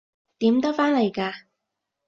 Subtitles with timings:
[0.39, 1.31] 點得返嚟㗎？